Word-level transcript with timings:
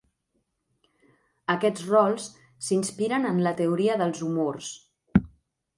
Aquests 1.55 1.85
rols 1.91 2.25
s'inspiren 2.69 3.29
en 3.35 3.43
la 3.49 3.53
teoria 3.61 4.01
dels 4.03 4.25
humors. 4.31 4.73